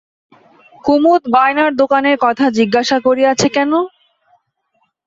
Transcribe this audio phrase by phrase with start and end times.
[0.83, 3.71] কুমুদ গয়নার দোকানের কথা জিজ্ঞাসা করিয়াছে কেন?